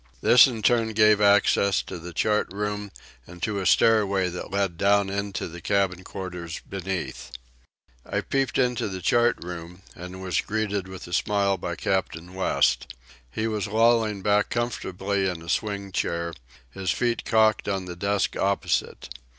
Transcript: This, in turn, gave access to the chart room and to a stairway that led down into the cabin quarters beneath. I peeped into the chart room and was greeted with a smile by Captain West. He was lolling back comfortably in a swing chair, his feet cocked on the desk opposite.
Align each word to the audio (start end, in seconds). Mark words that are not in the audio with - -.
This, 0.21 0.47
in 0.47 0.63
turn, 0.63 0.93
gave 0.93 1.21
access 1.21 1.83
to 1.83 1.99
the 1.99 2.11
chart 2.11 2.51
room 2.51 2.89
and 3.27 3.39
to 3.43 3.59
a 3.59 3.67
stairway 3.67 4.29
that 4.29 4.49
led 4.49 4.75
down 4.75 5.11
into 5.11 5.47
the 5.47 5.61
cabin 5.61 6.03
quarters 6.03 6.59
beneath. 6.67 7.31
I 8.03 8.21
peeped 8.21 8.57
into 8.57 8.87
the 8.87 9.03
chart 9.03 9.37
room 9.43 9.83
and 9.95 10.19
was 10.19 10.41
greeted 10.41 10.87
with 10.87 11.05
a 11.05 11.13
smile 11.13 11.55
by 11.55 11.75
Captain 11.75 12.33
West. 12.33 12.95
He 13.29 13.47
was 13.47 13.67
lolling 13.67 14.23
back 14.23 14.49
comfortably 14.49 15.29
in 15.29 15.43
a 15.43 15.49
swing 15.49 15.91
chair, 15.91 16.33
his 16.71 16.89
feet 16.89 17.23
cocked 17.23 17.67
on 17.69 17.85
the 17.85 17.95
desk 17.95 18.35
opposite. 18.35 19.07